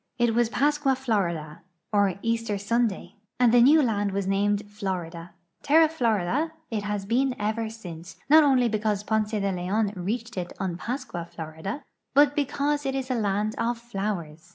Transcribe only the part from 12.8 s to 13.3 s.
it is a